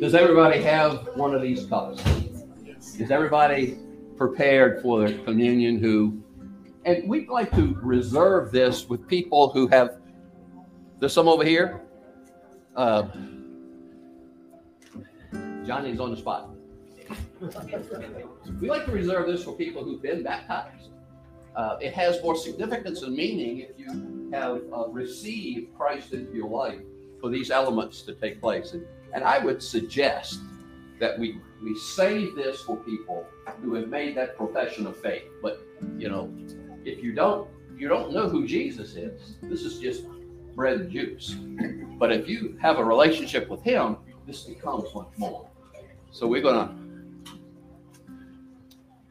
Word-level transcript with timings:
Does 0.00 0.14
everybody 0.14 0.62
have 0.62 1.08
one 1.16 1.34
of 1.34 1.42
these 1.42 1.66
cups? 1.66 2.00
Is 3.00 3.10
everybody 3.10 3.78
prepared 4.16 4.80
for 4.80 5.08
the 5.08 5.18
communion 5.24 5.78
who 5.78 6.22
and 6.84 7.08
we'd 7.08 7.28
like 7.28 7.50
to 7.56 7.76
reserve 7.82 8.52
this 8.52 8.88
with 8.88 9.08
people 9.08 9.50
who 9.50 9.66
have 9.66 9.98
there's 11.00 11.12
some 11.12 11.28
over 11.28 11.44
here. 11.44 11.80
Uh, 12.76 13.08
Johnny's 15.64 16.00
on 16.00 16.12
the 16.12 16.16
spot. 16.16 16.50
we 18.60 18.68
like 18.68 18.84
to 18.84 18.92
reserve 18.92 19.26
this 19.26 19.42
for 19.42 19.56
people 19.56 19.84
who've 19.84 20.02
been 20.02 20.22
baptized. 20.22 20.90
Uh, 21.56 21.76
it 21.80 21.92
has 21.92 22.22
more 22.22 22.36
significance 22.36 23.02
and 23.02 23.16
meaning 23.16 23.58
if 23.58 23.70
you 23.76 24.30
have 24.32 24.60
uh, 24.72 24.88
received 24.88 25.76
Christ 25.76 26.12
into 26.12 26.32
your 26.32 26.48
life 26.48 26.80
for 27.20 27.30
these 27.30 27.50
elements 27.50 28.02
to 28.02 28.14
take 28.14 28.40
place. 28.40 28.72
And, 28.72 28.86
and 29.12 29.24
I 29.24 29.38
would 29.38 29.62
suggest 29.62 30.40
that 30.98 31.18
we 31.18 31.40
we 31.62 31.76
save 31.76 32.36
this 32.36 32.60
for 32.60 32.76
people 32.76 33.26
who 33.62 33.74
have 33.74 33.88
made 33.88 34.16
that 34.16 34.36
profession 34.36 34.86
of 34.86 34.96
faith. 34.96 35.24
But 35.42 35.60
you 35.96 36.08
know, 36.08 36.32
if 36.84 37.02
you 37.02 37.12
don't 37.12 37.48
you 37.76 37.88
don't 37.88 38.12
know 38.12 38.28
who 38.28 38.46
Jesus 38.46 38.94
is, 38.94 39.36
this 39.42 39.62
is 39.62 39.78
just 39.78 40.04
bread 40.54 40.80
and 40.80 40.90
juice. 40.90 41.36
But 41.98 42.12
if 42.12 42.28
you 42.28 42.56
have 42.60 42.78
a 42.78 42.84
relationship 42.84 43.48
with 43.48 43.62
Him, 43.62 43.96
this 44.26 44.44
becomes 44.44 44.92
much 44.94 45.08
more. 45.16 45.48
So 46.10 46.26
we're 46.26 46.42
gonna 46.42 46.76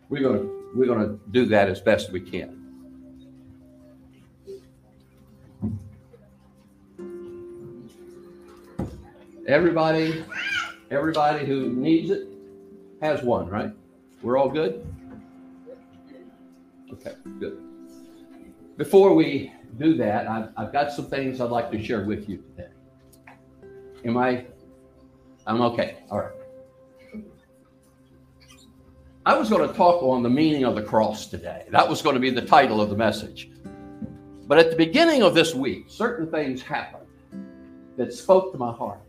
we're 0.10 0.22
gonna 0.22 0.50
we're 0.76 0.88
gonna 0.88 1.18
do 1.32 1.46
that 1.48 1.70
as 1.70 1.82
best 1.82 2.12
we 2.12 2.22
can. 2.22 2.57
Everybody, 9.48 10.26
everybody 10.92 11.46
who 11.46 11.70
needs 11.70 12.10
it 12.10 12.28
has 13.02 13.24
one, 13.24 13.48
right? 13.48 13.72
We're 14.22 14.38
all 14.38 14.50
good? 14.50 14.86
Okay, 16.92 17.14
good. 17.40 17.58
Before 18.76 19.14
we 19.14 19.54
do 19.78 19.96
that, 19.96 20.28
I've, 20.28 20.50
I've 20.58 20.74
got 20.74 20.92
some 20.92 21.06
things 21.06 21.40
I'd 21.40 21.50
like 21.50 21.72
to 21.72 21.82
share 21.82 22.04
with 22.04 22.28
you 22.28 22.44
today. 22.58 22.68
Am 24.04 24.18
I? 24.18 24.46
I'm 25.46 25.62
okay. 25.62 26.00
All 26.12 26.20
right. 26.20 27.24
I 29.26 29.38
was 29.38 29.50
going 29.50 29.66
to 29.66 29.74
talk 29.74 30.04
on 30.04 30.24
the 30.24 30.30
meaning 30.30 30.66
of 30.66 30.76
the 30.76 30.84
cross 30.84 31.28
today. 31.28 31.68
That 31.70 31.88
was 31.88 32.02
going 32.02 32.16
to 32.16 32.20
be 32.20 32.32
the 32.32 32.46
title 32.46 32.82
of 32.82 32.90
the 32.90 32.98
message. 32.98 33.50
But 34.46 34.60
at 34.60 34.72
the 34.72 34.76
beginning 34.76 35.24
of 35.24 35.34
this 35.34 35.56
week, 35.56 35.86
certain 35.88 36.30
things 36.30 36.62
happened 36.62 37.08
that 37.96 38.12
spoke 38.12 38.52
to 38.52 38.58
my 38.58 38.74
heart. 38.74 39.00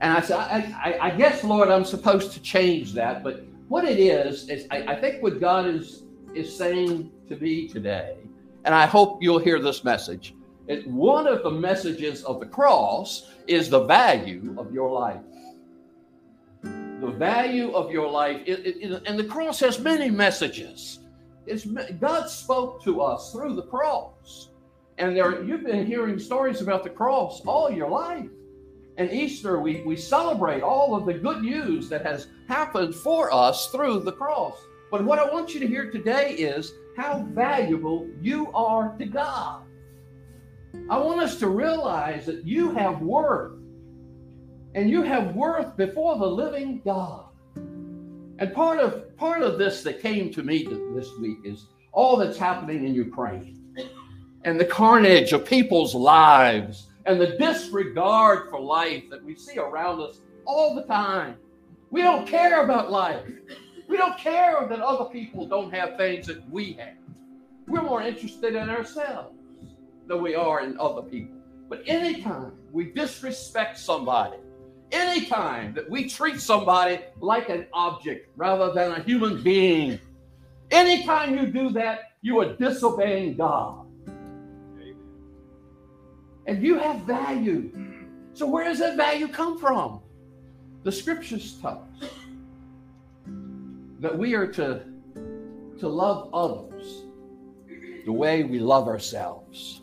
And 0.00 0.12
I 0.12 0.20
said, 0.20 0.38
I, 0.38 0.74
I, 0.84 0.98
I, 1.06 1.10
guess, 1.10 1.42
Lord, 1.42 1.70
I'm 1.70 1.84
supposed 1.84 2.32
to 2.32 2.40
change 2.40 2.92
that. 2.94 3.24
But 3.24 3.44
what 3.68 3.84
it 3.84 3.98
is, 3.98 4.48
is 4.48 4.66
I, 4.70 4.82
I 4.82 5.00
think 5.00 5.22
what 5.22 5.40
God 5.40 5.66
is, 5.66 6.04
is 6.34 6.54
saying 6.54 7.10
to 7.28 7.36
me 7.36 7.68
today, 7.68 8.16
and 8.64 8.74
I 8.74 8.86
hope 8.86 9.22
you'll 9.22 9.38
hear 9.38 9.60
this 9.60 9.84
message. 9.84 10.34
It, 10.68 10.86
one 10.86 11.26
of 11.26 11.42
the 11.42 11.50
messages 11.50 12.24
of 12.24 12.40
the 12.40 12.46
cross 12.46 13.30
is 13.46 13.70
the 13.70 13.84
value 13.84 14.54
of 14.58 14.72
your 14.72 14.90
life. 14.90 15.22
The 16.62 17.14
value 17.16 17.72
of 17.72 17.90
your 17.90 18.10
life. 18.10 18.42
It, 18.46 18.66
it, 18.66 19.02
and 19.06 19.18
the 19.18 19.24
cross 19.24 19.60
has 19.60 19.78
many 19.78 20.10
messages. 20.10 21.00
It's, 21.46 21.64
God 21.64 22.28
spoke 22.28 22.82
to 22.84 23.00
us 23.00 23.32
through 23.32 23.54
the 23.54 23.62
cross. 23.62 24.50
And 24.98 25.16
there, 25.16 25.42
you've 25.44 25.64
been 25.64 25.86
hearing 25.86 26.18
stories 26.18 26.60
about 26.60 26.82
the 26.82 26.90
cross 26.90 27.40
all 27.46 27.70
your 27.70 27.88
life. 27.88 28.26
And 28.98 29.12
Easter, 29.12 29.60
we, 29.60 29.82
we 29.82 29.96
celebrate 29.96 30.62
all 30.62 30.94
of 30.94 31.04
the 31.04 31.14
good 31.14 31.42
news 31.42 31.88
that 31.88 32.04
has 32.04 32.28
happened 32.48 32.94
for 32.94 33.32
us 33.32 33.70
through 33.70 34.00
the 34.00 34.12
cross. 34.12 34.56
But 34.90 35.04
what 35.04 35.18
I 35.18 35.30
want 35.30 35.52
you 35.52 35.60
to 35.60 35.66
hear 35.66 35.90
today 35.90 36.32
is 36.32 36.72
how 36.96 37.26
valuable 37.30 38.08
you 38.22 38.50
are 38.52 38.96
to 38.98 39.04
God. 39.04 39.62
I 40.88 40.98
want 40.98 41.20
us 41.20 41.38
to 41.40 41.48
realize 41.48 42.26
that 42.26 42.46
you 42.46 42.70
have 42.72 43.02
worth, 43.02 43.52
and 44.74 44.90
you 44.90 45.02
have 45.02 45.34
worth 45.34 45.76
before 45.76 46.18
the 46.18 46.26
living 46.26 46.80
God. 46.84 47.24
And 48.38 48.52
part 48.54 48.78
of 48.78 49.16
part 49.16 49.42
of 49.42 49.58
this 49.58 49.82
that 49.82 50.02
came 50.02 50.32
to 50.34 50.42
me 50.42 50.64
this 50.94 51.10
week 51.18 51.38
is 51.44 51.66
all 51.92 52.16
that's 52.16 52.36
happening 52.36 52.84
in 52.84 52.94
Ukraine 52.94 53.56
and 54.46 54.60
the 54.60 54.64
carnage 54.64 55.32
of 55.32 55.44
people's 55.44 55.94
lives 55.94 56.86
and 57.06 57.20
the 57.20 57.36
disregard 57.38 58.50
for 58.50 58.60
life 58.60 59.04
that 59.10 59.24
we 59.24 59.36
see 59.36 59.58
around 59.58 60.00
us 60.00 60.20
all 60.44 60.74
the 60.74 60.82
time. 60.82 61.36
We 61.90 62.02
don't 62.02 62.26
care 62.26 62.64
about 62.64 62.90
life. 62.90 63.24
We 63.88 63.96
don't 63.96 64.18
care 64.18 64.66
that 64.68 64.80
other 64.80 65.04
people 65.04 65.46
don't 65.46 65.72
have 65.72 65.96
things 65.96 66.26
that 66.26 66.48
we 66.50 66.72
have. 66.74 66.94
We're 67.68 67.82
more 67.82 68.02
interested 68.02 68.56
in 68.56 68.68
ourselves 68.68 69.36
than 70.08 70.20
we 70.20 70.34
are 70.34 70.60
in 70.60 70.78
other 70.80 71.02
people. 71.02 71.36
But 71.68 71.82
anytime 71.86 72.52
we 72.72 72.92
disrespect 72.92 73.78
somebody, 73.78 74.38
anytime 74.90 75.74
that 75.74 75.88
we 75.88 76.08
treat 76.08 76.40
somebody 76.40 77.00
like 77.20 77.48
an 77.48 77.66
object 77.72 78.30
rather 78.36 78.72
than 78.72 78.92
a 78.92 79.02
human 79.02 79.42
being, 79.42 80.00
anytime 80.72 81.36
you 81.36 81.46
do 81.46 81.70
that, 81.70 82.12
you 82.22 82.40
are 82.40 82.54
disobeying 82.54 83.36
God 83.36 83.85
and 86.46 86.62
you 86.62 86.78
have 86.78 87.00
value. 87.00 87.70
So 88.34 88.46
where 88.46 88.64
does 88.64 88.78
that 88.78 88.96
value 88.96 89.28
come 89.28 89.58
from? 89.58 90.00
The 90.84 90.92
scriptures 90.92 91.58
tell 91.60 91.88
us 92.00 92.10
that 94.00 94.16
we 94.16 94.34
are 94.34 94.46
to, 94.46 94.84
to 95.78 95.88
love 95.88 96.32
others 96.32 97.02
the 98.04 98.12
way 98.12 98.44
we 98.44 98.60
love 98.60 98.86
ourselves. 98.86 99.80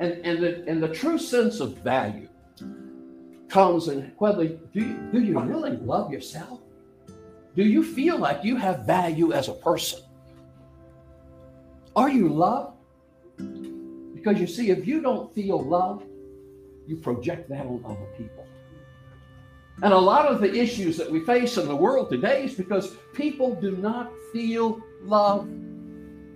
And, 0.00 0.12
and, 0.24 0.42
the, 0.42 0.64
and 0.66 0.82
the 0.82 0.88
true 0.88 1.18
sense 1.18 1.60
of 1.60 1.78
value 1.78 2.28
comes 3.48 3.88
in 3.88 4.12
whether 4.18 4.46
do 4.46 4.80
you, 4.80 5.08
do 5.12 5.20
you 5.20 5.38
really 5.38 5.76
love 5.76 6.12
yourself? 6.12 6.60
Do 7.56 7.64
you 7.64 7.82
feel 7.82 8.18
like 8.18 8.44
you 8.44 8.56
have 8.56 8.84
value 8.86 9.32
as 9.32 9.48
a 9.48 9.54
person? 9.54 10.00
Are 11.96 12.10
you 12.10 12.28
loved? 12.28 12.76
Because 14.18 14.40
you 14.40 14.48
see, 14.48 14.70
if 14.70 14.86
you 14.86 15.00
don't 15.00 15.32
feel 15.32 15.62
love, 15.62 16.02
you 16.86 16.96
project 16.96 17.48
that 17.50 17.66
on 17.66 17.82
other 17.84 18.06
people. 18.16 18.44
And 19.82 19.92
a 19.92 19.98
lot 19.98 20.26
of 20.26 20.40
the 20.40 20.52
issues 20.52 20.96
that 20.96 21.08
we 21.08 21.24
face 21.24 21.56
in 21.56 21.68
the 21.68 21.76
world 21.76 22.10
today 22.10 22.44
is 22.44 22.54
because 22.54 22.96
people 23.14 23.54
do 23.54 23.76
not 23.76 24.10
feel 24.32 24.80
love. 25.04 25.48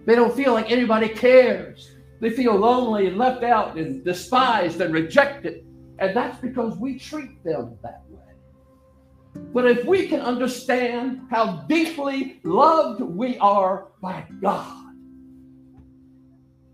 They 0.07 0.15
don't 0.15 0.35
feel 0.35 0.53
like 0.53 0.71
anybody 0.71 1.09
cares. 1.09 1.91
They 2.21 2.31
feel 2.31 2.55
lonely 2.55 3.09
and 3.09 3.19
left 3.19 3.43
out 3.43 3.77
and 3.77 4.05
despised 4.05 4.81
and 4.81 4.95
rejected. 4.95 5.67
And 5.99 6.17
that's 6.17 6.39
because 6.39 6.77
we 6.77 7.01
treat 7.01 7.43
them 7.43 7.77
that 7.83 8.03
way. 8.11 9.43
But 9.53 9.67
if 9.67 9.85
we 9.85 10.07
can 10.07 10.21
understand 10.21 11.23
how 11.31 11.65
deeply 11.69 12.39
loved 12.45 13.01
we 13.01 13.39
are 13.39 13.89
by 14.01 14.25
God, 14.41 14.82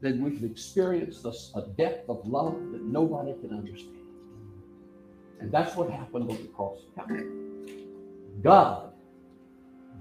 then 0.00 0.22
we've 0.22 0.44
experienced 0.44 1.24
a, 1.24 1.62
depth 1.76 2.08
of 2.08 2.26
love 2.26 2.54
that 2.72 2.82
nobody 2.82 3.34
can 3.40 3.52
understand. 3.52 3.96
And 5.40 5.50
that's 5.50 5.74
what 5.76 5.90
happened 5.90 6.30
on 6.30 6.36
the 6.36 6.48
cross 6.48 6.80
of 6.84 6.94
Calvary. 6.94 7.26
God 8.42 8.92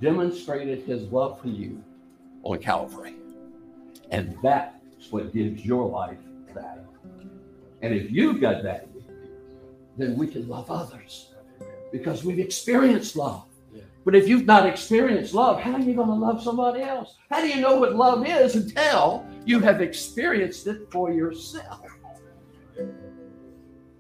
demonstrated 0.02 0.84
his 0.84 1.04
love 1.12 1.42
for 1.42 1.48
you 1.48 1.84
on 2.44 2.60
Calvary. 2.60 3.16
And 4.12 4.38
that's 4.44 5.12
what 5.12 5.34
gives 5.34 5.66
your 5.66 5.90
life 5.90 6.18
value. 6.54 6.88
And 7.82 7.94
if 7.94 8.12
you've 8.12 8.40
got 8.40 8.64
value, 8.64 9.04
then 9.98 10.16
we 10.16 10.28
can 10.28 10.48
love 10.48 10.70
others 10.70 11.30
because 11.92 12.24
we've 12.24 12.40
experienced 12.40 13.16
love. 13.16 13.46
But 14.08 14.16
if 14.16 14.30
you've 14.30 14.46
not 14.46 14.66
experienced 14.66 15.34
love, 15.34 15.60
how 15.60 15.74
are 15.74 15.82
you 15.82 15.94
going 15.94 16.08
to 16.08 16.14
love 16.14 16.42
somebody 16.42 16.82
else? 16.82 17.18
How 17.30 17.42
do 17.42 17.50
you 17.50 17.60
know 17.60 17.78
what 17.78 17.98
love 17.98 18.26
is 18.26 18.56
until 18.56 19.28
you 19.44 19.60
have 19.60 19.82
experienced 19.82 20.66
it 20.66 20.90
for 20.90 21.12
yourself? 21.12 21.82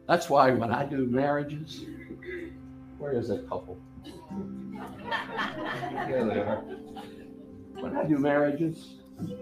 That's 0.07 0.30
why 0.30 0.51
when 0.51 0.71
I 0.71 0.86
do 0.86 1.07
marriages, 1.07 1.83
where 2.98 3.19
is 3.19 3.27
that 3.27 3.50
couple? 3.50 3.77
There 6.07 6.24
they 6.24 6.39
are. 6.39 6.63
When 7.81 7.98
I 7.98 8.06
do 8.06 8.18
marriages, 8.18 9.00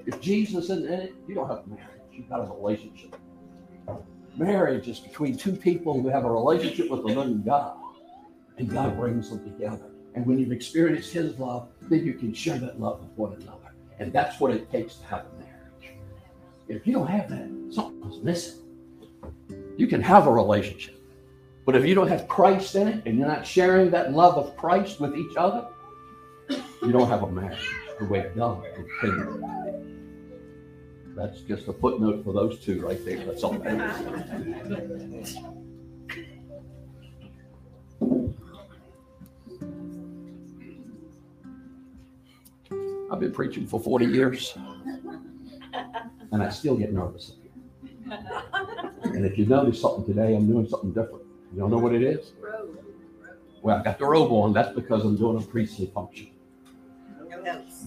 if 0.08 0.20
Jesus 0.20 0.64
isn't 0.64 0.88
in 0.88 1.00
it, 1.00 1.14
you 1.28 1.36
don't 1.36 1.48
have 1.48 1.60
a 1.60 1.70
marriage. 1.70 2.02
You've 2.12 2.28
got 2.28 2.40
a 2.40 2.52
relationship. 2.52 3.16
Marriage 4.36 4.88
is 4.88 5.00
between 5.00 5.38
two 5.38 5.56
people 5.56 6.02
who 6.02 6.08
have 6.08 6.26
a 6.26 6.32
relationship 6.32 6.90
with 6.90 7.02
the 7.06 7.14
living 7.14 7.44
God, 7.44 7.78
and 8.58 8.68
God 8.68 8.98
brings 8.98 9.30
them 9.30 9.44
together. 9.44 9.92
And 10.16 10.26
when 10.26 10.40
you've 10.40 10.52
experienced 10.54 11.12
His 11.12 11.38
love, 11.38 11.68
then 11.82 12.06
you 12.06 12.14
can 12.14 12.34
share 12.34 12.58
that 12.58 12.80
love 12.80 13.02
with 13.02 13.12
one 13.18 13.34
another. 13.34 13.74
And 14.00 14.12
that's 14.12 14.40
what 14.40 14.52
it 14.52 14.72
takes 14.72 14.96
to 14.96 15.06
have 15.06 15.26
a 15.26 15.40
marriage. 15.40 15.98
If 16.68 16.88
you 16.88 16.94
don't 16.94 17.08
have 17.08 17.30
that, 17.30 17.50
something's 17.70 18.24
missing. 18.24 18.62
You 19.78 19.88
can 19.88 20.02
have 20.02 20.26
a 20.28 20.32
relationship, 20.32 21.02
But 21.66 21.76
if 21.76 21.86
you 21.86 21.96
don't 21.96 22.08
have 22.08 22.28
Christ 22.28 22.76
in 22.76 22.88
it 22.88 23.04
and 23.06 23.18
you're 23.18 23.28
not 23.28 23.46
sharing 23.46 23.92
that 23.92 24.14
love 24.14 24.36
of 24.38 24.56
Christ 24.56 25.02
with 25.02 25.18
each 25.18 25.36
other, 25.36 25.68
you 26.50 26.92
don't 26.92 27.10
have 27.10 27.24
a 27.24 27.32
marriage 27.32 27.76
the 28.00 28.06
way 28.06 28.32
God 28.36 28.64
intended. 28.78 29.44
That's 31.16 31.42
just 31.42 31.68
a 31.68 31.74
footnote 31.74 32.24
for 32.24 32.34
those 32.34 32.60
two 32.60 32.86
right 32.86 33.04
there. 33.04 33.18
That's 33.26 33.44
all 33.44 33.54
that 33.54 33.74
is. 35.12 35.38
I've 43.16 43.22
been 43.22 43.32
preaching 43.32 43.66
for 43.66 43.80
40 43.80 44.08
years, 44.08 44.58
and 46.34 46.44
I 46.44 46.50
still 46.50 46.76
get 46.76 46.92
nervous. 46.92 47.38
And 49.04 49.26
if 49.26 49.38
you 49.38 49.46
notice 49.46 49.80
something 49.80 50.06
today, 50.06 50.36
I'm 50.36 50.46
doing 50.48 50.68
something 50.68 50.92
different. 50.92 51.24
You 51.54 51.62
don't 51.62 51.72
know 51.72 51.78
what 51.78 51.96
it 51.96 52.04
is? 52.04 52.34
Well, 53.62 53.78
I 53.78 53.84
got 53.84 54.00
the 54.00 54.06
robe 54.06 54.34
on. 54.34 54.52
That's 54.52 54.76
because 54.76 55.06
I'm 55.06 55.16
doing 55.16 55.42
a 55.42 55.42
priestly 55.42 55.86
function. 55.96 56.32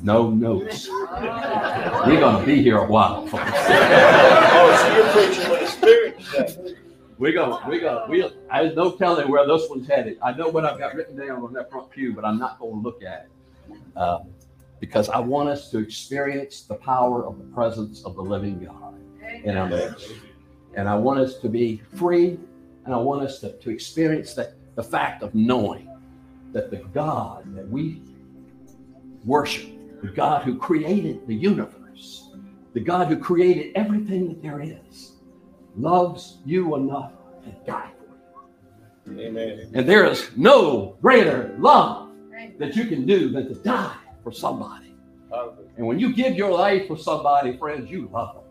No 0.02 0.30
notes. 0.30 0.88
We're 0.88 2.20
going 2.20 2.40
to 2.40 2.46
be 2.46 2.62
here 2.62 2.78
a 2.78 2.86
while. 2.86 3.28
Oh, 3.30 4.76
so 4.80 4.96
you're 4.96 5.12
preaching 5.12 5.50
with 5.50 5.60
the 5.60 5.66
Spirit. 5.66 6.78
We 7.18 7.32
go, 7.32 7.60
we 7.68 7.80
go, 7.80 8.06
we, 8.08 8.30
I 8.50 8.68
no 8.68 8.92
telling 8.92 9.28
where 9.28 9.46
this 9.46 9.68
one's 9.68 9.88
headed. 9.88 10.18
I 10.22 10.32
know 10.32 10.48
what 10.48 10.64
I've 10.64 10.78
got 10.78 10.94
written 10.94 11.16
down 11.16 11.42
on 11.42 11.52
that 11.52 11.70
front 11.70 11.90
pew, 11.90 12.14
but 12.14 12.24
I'm 12.24 12.38
not 12.38 12.58
going 12.58 12.76
to 12.76 12.80
look 12.80 13.02
at 13.02 13.26
it. 13.26 13.78
Uh, 13.94 14.20
because 14.80 15.08
I 15.08 15.18
want 15.18 15.48
us 15.48 15.70
to 15.70 15.78
experience 15.78 16.62
the 16.62 16.74
power 16.74 17.26
of 17.26 17.38
the 17.38 17.44
presence 17.44 18.04
of 18.04 18.14
the 18.14 18.22
living 18.22 18.64
God 18.64 18.94
in 19.44 19.56
our 19.56 19.68
midst. 19.68 20.12
And 20.74 20.88
I 20.88 20.94
want 20.94 21.20
us 21.20 21.38
to 21.38 21.48
be 21.48 21.82
free, 21.96 22.38
and 22.84 22.94
I 22.94 22.98
want 22.98 23.22
us 23.22 23.40
to, 23.40 23.52
to 23.58 23.70
experience 23.70 24.34
that 24.34 24.54
the 24.76 24.82
fact 24.82 25.22
of 25.22 25.34
knowing 25.34 25.88
that 26.52 26.70
the 26.70 26.76
God 26.76 27.54
that 27.56 27.68
we 27.68 28.00
worship, 29.24 29.70
the 30.02 30.08
God 30.08 30.44
who 30.44 30.56
created 30.56 31.26
the 31.26 31.34
universe, 31.34 32.30
the 32.74 32.80
God 32.80 33.08
who 33.08 33.18
created 33.18 33.72
everything 33.74 34.28
that 34.28 34.42
there 34.42 34.60
is, 34.60 35.12
loves 35.76 36.38
you 36.44 36.76
enough 36.76 37.12
to 37.44 37.50
die 37.66 37.90
for 39.04 39.12
you. 39.12 39.20
Amen. 39.20 39.70
And 39.74 39.88
there 39.88 40.04
is 40.04 40.30
no 40.36 40.96
greater 41.02 41.54
love 41.58 42.10
that 42.58 42.76
you 42.76 42.84
can 42.84 43.04
do 43.04 43.30
than 43.30 43.48
to 43.48 43.54
die 43.54 43.96
for 44.28 44.34
somebody. 44.34 44.94
And 45.78 45.86
when 45.86 45.98
you 45.98 46.12
give 46.12 46.34
your 46.34 46.52
life 46.52 46.86
for 46.86 46.98
somebody, 46.98 47.56
friends, 47.56 47.90
you 47.90 48.10
love 48.12 48.44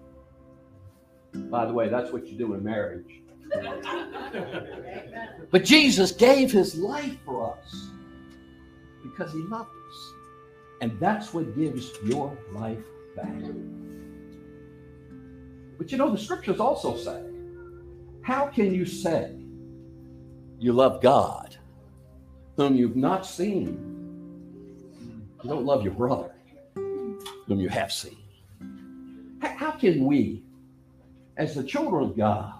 them. 1.34 1.50
By 1.52 1.68
the 1.68 1.74
way, 1.74 1.88
that's 1.88 2.12
what 2.12 2.26
you 2.26 2.36
do 2.38 2.56
in 2.56 2.64
marriage. 2.64 3.22
But 5.50 5.64
Jesus 5.64 6.12
gave 6.12 6.52
his 6.52 6.76
life 6.78 7.16
for 7.24 7.54
us 7.56 7.90
because 9.02 9.32
he 9.32 9.40
loved 9.44 9.70
us. 9.70 10.14
And 10.82 11.00
that's 11.00 11.34
what 11.34 11.56
gives 11.56 11.92
your 12.04 12.38
life 12.52 12.84
back. 13.16 13.42
But 15.78 15.92
you 15.92 15.98
know, 15.98 16.12
the 16.12 16.18
scriptures 16.18 16.60
also 16.60 16.98
say, 16.98 17.24
how 18.24 18.48
can 18.48 18.74
you 18.74 18.86
say 18.86 19.32
you 20.60 20.74
love 20.74 21.02
God 21.02 21.56
whom 22.58 22.76
you've 22.76 22.98
not 22.98 23.26
seen? 23.26 23.87
You 25.44 25.50
don't 25.50 25.66
love 25.66 25.84
your 25.84 25.94
brother 25.94 26.34
whom 26.74 27.60
you 27.60 27.69
have 27.69 27.92
seen. 27.92 28.18
How, 29.42 29.72
can 29.72 30.06
we, 30.06 30.44
as 31.38 31.56
the 31.56 31.63
children 31.63 32.04
of 32.04 32.18
God, 32.18 32.54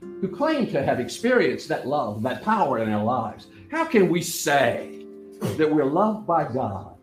who 0.00 0.28
claim 0.28 0.66
to 0.68 0.82
have 0.82 1.00
experienced 1.00 1.68
that 1.68 1.86
love, 1.86 2.22
that 2.22 2.42
power 2.42 2.78
in 2.78 2.90
our 2.90 3.04
lives, 3.04 3.48
how 3.70 3.84
can 3.84 4.08
we 4.08 4.22
say 4.22 5.04
that 5.40 5.70
we're 5.70 5.84
loved 5.84 6.26
by 6.26 6.44
God 6.44 6.94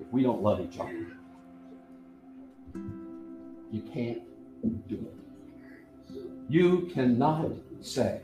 if 0.00 0.06
we 0.12 0.22
don't 0.22 0.42
love 0.42 0.60
each 0.60 0.78
other? 0.78 1.06
You 3.70 3.82
can't 3.92 4.22
do 4.88 4.94
it. 4.96 6.20
You 6.48 6.90
cannot 6.92 7.50
say 7.80 8.20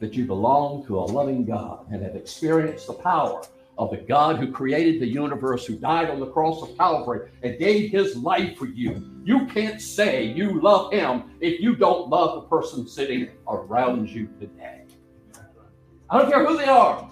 that 0.00 0.14
you 0.14 0.24
belong 0.26 0.84
to 0.86 0.98
a 0.98 1.00
loving 1.00 1.44
God 1.44 1.86
and 1.90 2.02
have 2.02 2.14
experienced 2.14 2.86
the 2.86 2.92
power 2.92 3.42
of 3.78 3.90
the 3.90 3.96
God 3.96 4.36
who 4.38 4.50
created 4.50 5.00
the 5.00 5.06
universe, 5.06 5.64
who 5.64 5.76
died 5.76 6.10
on 6.10 6.18
the 6.18 6.26
cross 6.26 6.62
of 6.62 6.76
Calvary 6.76 7.30
and 7.42 7.58
gave 7.58 7.92
his 7.92 8.16
life 8.16 8.58
for 8.58 8.66
you. 8.66 9.08
You 9.24 9.46
can't 9.46 9.80
say 9.80 10.24
you 10.24 10.60
love 10.60 10.92
him 10.92 11.24
if 11.40 11.60
you 11.60 11.76
don't 11.76 12.08
love 12.08 12.42
the 12.42 12.48
person 12.48 12.88
sitting 12.88 13.28
around 13.48 14.08
you 14.08 14.28
today. 14.40 14.82
I 16.10 16.18
don't 16.18 16.30
care 16.30 16.44
who 16.44 16.56
they 16.56 16.64
are. 16.64 17.08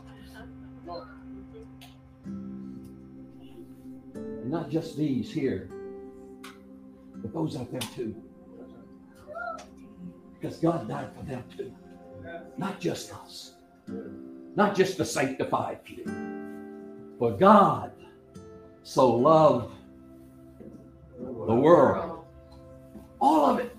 And 4.14 4.50
not 4.50 4.68
just 4.68 4.96
these 4.96 5.32
here, 5.32 5.70
but 7.16 7.32
those 7.32 7.56
out 7.56 7.70
there 7.70 7.80
too. 7.80 8.14
Because 10.40 10.58
God 10.58 10.88
died 10.88 11.10
for 11.16 11.24
them 11.24 11.44
too. 11.56 11.72
Not 12.58 12.80
just 12.80 13.12
us. 13.12 13.54
Not 14.56 14.74
just 14.74 14.98
the 14.98 15.04
sanctified 15.04 15.80
few. 15.84 16.25
For 17.18 17.32
God 17.32 17.92
so 18.82 19.14
loved 19.14 19.74
the 21.18 21.54
world. 21.54 22.24
All 23.20 23.46
of 23.46 23.58
it. 23.58 23.74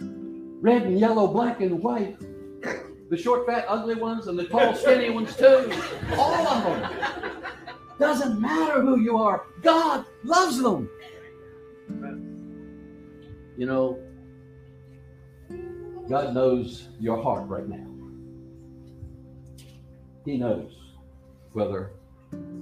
Red 0.00 0.82
and 0.82 0.98
yellow, 0.98 1.26
black 1.28 1.60
and 1.60 1.82
white. 1.82 2.18
The 3.08 3.16
short, 3.16 3.46
fat, 3.46 3.64
ugly 3.68 3.94
ones 3.94 4.26
and 4.26 4.38
the 4.38 4.44
tall, 4.44 4.74
skinny 4.74 5.10
ones 5.10 5.34
too. 5.36 5.72
All 6.12 6.46
of 6.48 6.64
them. 6.64 7.42
Doesn't 7.98 8.40
matter 8.40 8.80
who 8.80 9.00
you 9.00 9.16
are. 9.16 9.46
God 9.62 10.04
loves 10.24 10.58
them. 10.60 10.88
You 13.56 13.66
know, 13.66 13.98
God 16.08 16.34
knows 16.34 16.88
your 16.98 17.22
heart 17.22 17.46
right 17.46 17.68
now. 17.68 17.86
He 20.24 20.36
knows 20.38 20.72
whether 21.52 21.92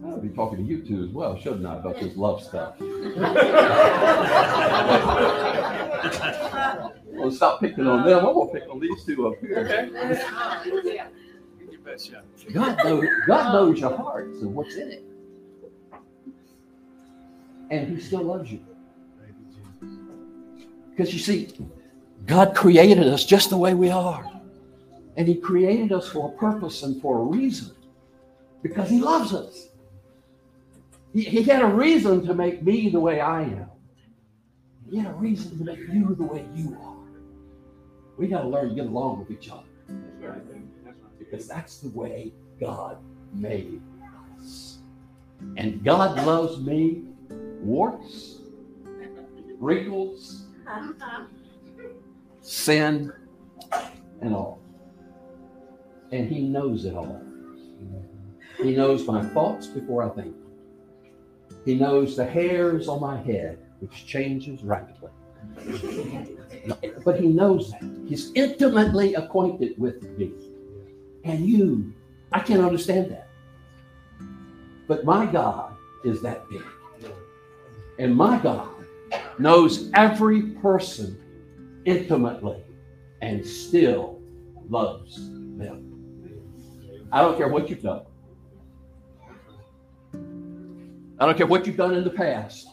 I'll 0.06 0.20
be 0.20 0.28
talking 0.28 0.58
to 0.58 0.64
you 0.64 0.82
two 0.82 1.04
as 1.04 1.10
well, 1.10 1.38
shouldn't 1.38 1.66
I, 1.66 1.76
about 1.76 2.00
this 2.00 2.16
love 2.16 2.42
stuff? 2.42 2.74
well, 7.12 7.30
stop 7.30 7.60
picking 7.60 7.86
on 7.86 8.06
them. 8.06 8.26
I'm 8.26 8.34
gonna 8.34 8.50
pick 8.50 8.68
on 8.68 8.80
these 8.80 9.04
two 9.04 9.28
up 9.28 9.38
here. 9.40 9.90
God 12.52 12.76
knows, 12.84 13.04
God 13.26 13.52
knows 13.52 13.80
your 13.80 13.96
heart 13.96 14.26
and 14.26 14.54
what's 14.54 14.76
in 14.76 14.92
it, 14.92 15.04
and 17.70 17.88
He 17.88 18.00
still 18.00 18.22
loves 18.22 18.52
you. 18.52 18.64
Because 20.90 21.12
you 21.12 21.18
see, 21.18 21.52
God 22.26 22.54
created 22.54 23.06
us 23.06 23.24
just 23.24 23.50
the 23.50 23.56
way 23.56 23.74
we 23.74 23.90
are, 23.90 24.30
and 25.16 25.26
He 25.26 25.34
created 25.34 25.92
us 25.92 26.08
for 26.08 26.28
a 26.32 26.38
purpose 26.38 26.82
and 26.82 27.00
for 27.00 27.18
a 27.18 27.22
reason, 27.22 27.74
because 28.62 28.90
He 28.90 29.00
loves 29.00 29.34
us. 29.34 29.68
He, 31.14 31.42
had 31.42 31.62
a 31.62 31.66
reason 31.66 32.26
to 32.26 32.34
make 32.34 32.62
me 32.62 32.90
the 32.90 33.00
way 33.00 33.20
I 33.20 33.42
am. 33.42 33.70
He 34.90 34.98
had 34.98 35.10
a 35.10 35.14
reason 35.14 35.58
to 35.58 35.64
make 35.64 35.78
you 35.78 36.14
the 36.14 36.24
way 36.24 36.46
you 36.54 36.76
are. 36.82 36.96
We 38.16 38.28
got 38.28 38.42
to 38.42 38.48
learn 38.48 38.70
to 38.70 38.74
get 38.74 38.86
along 38.86 39.20
with 39.20 39.30
each 39.30 39.50
other 39.50 39.62
because 41.18 41.46
that's 41.46 41.78
the 41.78 41.90
way 41.90 42.32
God 42.60 42.98
made 43.32 43.80
us. 44.38 44.78
And 45.56 45.84
God 45.84 46.24
loves 46.26 46.60
me, 46.60 47.02
warts, 47.60 48.38
wrinkles, 49.58 50.46
sin, 52.40 53.12
and 54.20 54.34
all. 54.34 54.60
And 56.12 56.28
He 56.28 56.42
knows 56.42 56.84
it 56.84 56.94
all. 56.94 57.22
He 58.62 58.74
knows 58.74 59.06
my 59.06 59.24
thoughts 59.28 59.66
before 59.66 60.02
I 60.02 60.08
think. 60.08 60.34
He 61.68 61.74
knows 61.74 62.16
the 62.16 62.24
hairs 62.24 62.88
on 62.88 62.98
my 62.98 63.18
head, 63.18 63.58
which 63.80 64.06
changes 64.06 64.62
rapidly. 64.64 65.10
But 67.04 67.20
He 67.20 67.26
knows 67.26 67.72
that. 67.72 67.82
He's 68.06 68.32
intimately 68.32 69.12
acquainted 69.12 69.78
with 69.78 70.02
me. 70.16 70.32
And 71.24 71.46
you, 71.46 71.92
I 72.32 72.40
can't 72.40 72.62
understand 72.62 73.10
that. 73.10 73.28
But 74.86 75.04
my 75.04 75.26
God 75.26 75.76
is 76.06 76.22
that 76.22 76.48
big. 76.48 76.64
And 77.98 78.16
my 78.16 78.38
God 78.38 78.70
knows 79.38 79.90
every 79.92 80.40
person 80.62 81.20
intimately 81.84 82.62
and 83.20 83.46
still 83.46 84.22
loves 84.70 85.16
them. 85.58 85.84
I 87.12 87.20
don't 87.20 87.36
care 87.36 87.48
what 87.48 87.68
you've 87.68 87.82
done. 87.82 88.06
I 91.20 91.26
don't 91.26 91.36
care 91.36 91.46
what 91.46 91.66
you've 91.66 91.76
done 91.76 91.94
in 91.94 92.04
the 92.04 92.10
past. 92.10 92.68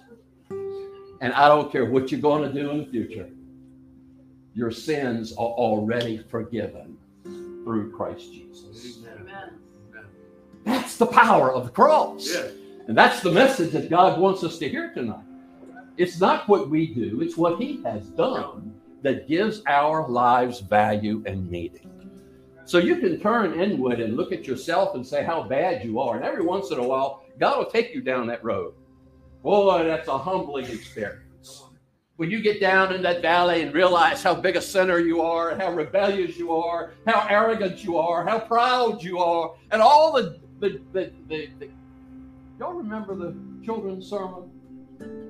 And 1.22 1.34
I 1.34 1.48
don't 1.48 1.72
care 1.72 1.86
what 1.86 2.12
you're 2.12 2.22
going 2.22 2.44
to 2.44 2.54
do 2.54 2.70
in 2.70 2.78
the 2.80 2.86
future. 2.86 3.30
Your 4.54 4.72
sins 4.72 5.32
are 5.34 5.38
already 5.38 6.20
forgiven 6.30 6.98
through 7.24 7.92
Christ 7.96 8.32
Jesus. 8.32 9.00
Amen. 9.06 9.54
That's 10.64 10.98
the 10.98 11.08
power 11.08 11.52
of 11.54 11.66
the 11.66 11.72
cross. 11.72 12.30
Yeah. 12.32 12.50
And 12.88 12.96
that's 12.96 13.22
the 13.22 13.32
message 13.32 13.72
that 13.72 13.90
God 13.90 14.20
wants 14.20 14.44
us 14.44 14.60
to 14.60 14.70
hear 14.70 14.94
tonight. 14.94 15.24
It's 15.98 16.20
not 16.20 16.48
what 16.48 16.70
we 16.70 16.88
do, 16.94 17.22
it's 17.22 17.38
what 17.38 17.60
He 17.60 17.82
has 17.84 18.06
done 18.10 18.74
that 19.02 19.28
gives 19.28 19.62
our 19.68 20.08
lives 20.08 20.60
value 20.60 21.24
and 21.26 21.50
meaning. 21.50 21.90
So 22.66 22.80
you 22.80 22.96
can 22.98 23.20
turn 23.20 23.60
inward 23.60 24.00
and 24.00 24.18
look 24.18 24.32
at 24.32 24.48
yourself 24.48 24.96
and 24.96 25.06
say 25.06 25.24
how 25.24 25.44
bad 25.44 25.86
you 25.86 26.00
are. 26.00 26.16
And 26.16 26.26
every 26.26 26.44
once 26.44 26.72
in 26.72 26.80
a 26.80 26.84
while, 26.84 27.24
God 27.40 27.60
will 27.60 27.70
take 27.70 27.94
you 27.94 28.02
down 28.02 28.26
that 28.28 28.44
road. 28.44 28.74
Boy, 29.44 29.84
that's 29.84 30.08
a 30.08 30.18
humbling 30.18 30.66
experience. 30.66 31.66
When 32.16 32.32
you 32.32 32.42
get 32.42 32.60
down 32.60 32.94
in 32.94 33.04
that 33.04 33.22
valley 33.22 33.62
and 33.62 33.74
realize 33.74 34.24
how 34.24 34.34
big 34.34 34.56
a 34.56 34.62
sinner 34.62 34.98
you 34.98 35.22
are, 35.22 35.56
how 35.56 35.74
rebellious 35.74 36.38
you 36.38 36.54
are, 36.54 36.94
how 37.06 37.28
arrogant 37.30 37.84
you 37.84 37.98
are, 37.98 38.26
how 38.26 38.40
proud 38.40 39.04
you 39.04 39.20
are, 39.20 39.54
and 39.72 39.82
all 39.82 40.14
the 40.14 40.40
the 40.60 40.82
the, 40.94 41.12
the, 41.28 41.50
the 41.60 41.70
y'all 42.58 42.74
remember 42.74 43.16
the 43.16 43.36
children's 43.64 44.10
sermon 44.10 44.50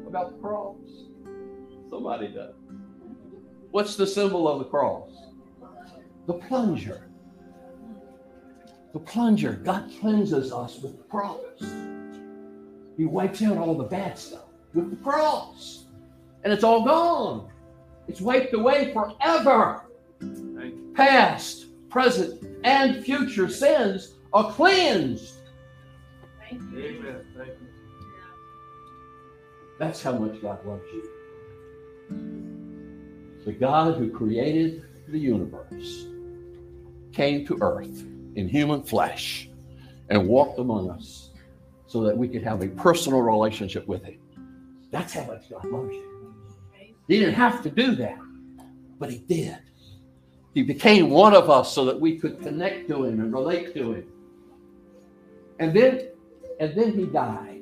about 0.08 0.32
the 0.32 0.38
cross? 0.38 0.78
Somebody 1.90 2.28
does. 2.28 2.54
What's 3.72 3.96
the 3.96 4.08
symbol 4.08 4.48
of 4.48 4.60
the 4.60 4.66
cross? 4.66 5.10
The 6.28 6.34
plunger. 6.36 7.05
The 8.96 9.02
plunger. 9.02 9.60
God 9.66 9.92
cleanses 10.00 10.54
us 10.54 10.80
with 10.80 10.96
the 10.96 11.04
cross. 11.04 11.42
He 12.96 13.04
wipes 13.06 13.42
out 13.42 13.58
all 13.58 13.76
the 13.76 13.84
bad 13.84 14.18
stuff 14.18 14.46
with 14.74 14.90
the 14.90 14.96
cross. 15.04 15.84
And 16.46 16.54
it's 16.54 16.64
all 16.64 16.86
gone. 16.86 17.50
It's 18.08 18.22
wiped 18.22 18.54
away 18.54 18.94
forever. 18.94 19.82
Past, 20.94 21.66
present, 21.90 22.42
and 22.64 23.04
future 23.04 23.50
sins 23.50 24.14
are 24.32 24.50
cleansed. 24.54 25.40
Thank 26.40 26.62
you. 26.72 26.80
Amen. 26.80 27.26
Thank 27.36 27.50
you. 27.50 27.68
That's 29.78 30.02
how 30.02 30.14
much 30.14 30.42
God 30.42 30.66
loves 30.66 30.86
you. 30.94 31.04
The 33.44 33.52
God 33.52 33.98
who 33.98 34.10
created 34.10 34.86
the 35.10 35.20
universe 35.20 36.06
came 37.12 37.46
to 37.48 37.58
earth 37.60 38.06
in 38.36 38.48
human 38.48 38.84
flesh 38.84 39.50
and 40.10 40.28
walked 40.28 40.60
among 40.60 40.90
us 40.90 41.32
so 41.88 42.04
that 42.04 42.18
we 42.18 42.28
could 42.28 42.44
have 42.44 42.62
a 42.62 42.68
personal 42.68 43.22
relationship 43.22 43.88
with 43.88 44.04
Him. 44.04 44.20
That's 44.92 45.14
how 45.14 45.26
much 45.26 45.50
God 45.50 45.66
loves 45.66 45.94
you. 45.94 46.34
He 47.08 47.20
didn't 47.20 47.36
have 47.36 47.62
to 47.64 47.70
do 47.70 47.96
that, 47.96 48.20
but 49.00 49.10
He 49.10 49.20
did. 49.20 49.58
He 50.54 50.64
became 50.64 51.10
one 51.10 51.34
of 51.34 51.50
us 51.50 51.74
so 51.74 51.86
that 51.86 52.00
we 52.00 52.18
could 52.18 52.42
connect 52.42 52.88
to 52.90 53.04
Him 53.04 53.20
and 53.20 53.34
relate 53.34 53.74
to 53.74 53.94
Him. 53.94 54.08
And 55.60 55.74
then, 55.74 56.10
and 56.60 56.76
then 56.76 56.94
He 56.94 57.06
died. 57.06 57.62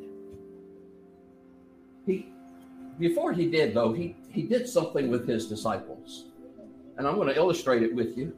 He 2.05 2.33
before 2.99 3.33
he 3.33 3.49
did 3.49 3.73
though 3.73 3.91
he 3.91 4.15
he 4.29 4.43
did 4.43 4.67
something 4.67 5.09
with 5.09 5.27
his 5.27 5.47
disciples 5.47 6.25
and 6.97 7.07
i'm 7.07 7.15
going 7.15 7.27
to 7.27 7.35
illustrate 7.35 7.81
it 7.81 7.93
with 7.93 8.17
you 8.17 8.35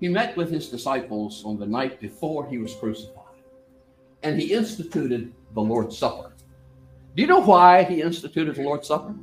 he 0.00 0.08
met 0.08 0.36
with 0.36 0.50
his 0.50 0.68
disciples 0.68 1.44
on 1.44 1.58
the 1.58 1.66
night 1.66 2.00
before 2.00 2.46
he 2.48 2.58
was 2.58 2.74
crucified 2.74 3.24
and 4.22 4.40
he 4.40 4.52
instituted 4.52 5.32
the 5.54 5.60
lord's 5.60 5.96
supper 5.96 6.32
do 7.14 7.22
you 7.22 7.28
know 7.28 7.40
why 7.40 7.82
he 7.82 8.02
instituted 8.02 8.54
the 8.54 8.62
lord's 8.62 8.88
supper 8.88 9.14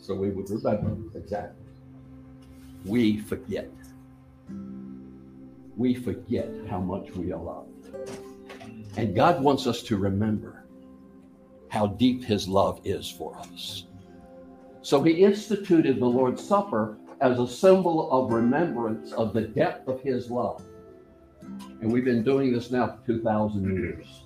so 0.00 0.14
we 0.14 0.30
would 0.30 0.48
remember 0.50 1.18
exactly 1.18 1.56
we 2.84 3.18
forget 3.18 3.70
we 5.80 5.94
forget 5.94 6.50
how 6.68 6.78
much 6.78 7.10
we 7.12 7.32
are 7.32 7.42
loved. 7.42 7.68
And 8.98 9.14
God 9.16 9.42
wants 9.42 9.66
us 9.66 9.82
to 9.84 9.96
remember 9.96 10.66
how 11.68 11.86
deep 11.86 12.22
His 12.22 12.46
love 12.46 12.82
is 12.84 13.10
for 13.10 13.34
us. 13.38 13.86
So 14.82 15.02
He 15.02 15.24
instituted 15.24 15.98
the 15.98 16.06
Lord's 16.06 16.42
Supper 16.42 16.98
as 17.20 17.38
a 17.38 17.46
symbol 17.46 18.10
of 18.10 18.32
remembrance 18.32 19.12
of 19.12 19.32
the 19.32 19.42
depth 19.42 19.88
of 19.88 20.00
His 20.00 20.30
love. 20.30 20.62
And 21.80 21.90
we've 21.92 22.04
been 22.04 22.22
doing 22.22 22.52
this 22.52 22.70
now 22.70 22.86
for 22.86 23.06
2,000 23.06 23.64
years 23.64 24.22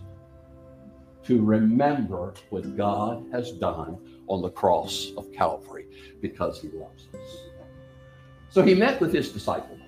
to 1.24 1.42
remember 1.42 2.34
what 2.50 2.76
God 2.76 3.24
has 3.32 3.52
done 3.52 3.98
on 4.28 4.42
the 4.42 4.50
cross 4.50 5.12
of 5.16 5.32
Calvary 5.32 5.86
because 6.20 6.60
He 6.60 6.68
loves 6.68 7.08
us. 7.14 7.38
So 8.50 8.62
He 8.62 8.74
met 8.74 9.00
with 9.00 9.12
His 9.12 9.30
disciples 9.30 9.80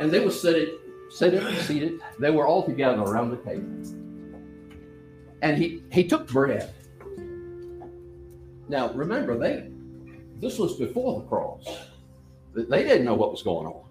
and 0.00 0.10
they 0.10 0.20
were 0.20 0.30
seated, 0.30 0.78
seated, 1.10 1.42
seated. 1.62 2.00
They 2.18 2.30
were 2.30 2.46
all 2.46 2.62
together 2.62 3.02
around 3.02 3.30
the 3.30 3.36
table. 3.38 3.66
And 5.42 5.56
he 5.56 5.82
he 5.90 6.06
took 6.06 6.26
bread. 6.26 6.74
Now 8.68 8.92
remember, 8.92 9.38
they 9.38 9.70
this 10.40 10.58
was 10.58 10.76
before 10.76 11.20
the 11.20 11.26
cross. 11.26 11.64
They 12.54 12.82
didn't 12.82 13.04
know 13.04 13.14
what 13.14 13.30
was 13.30 13.42
going 13.42 13.66
on. 13.66 13.84